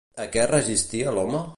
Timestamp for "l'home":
1.19-1.47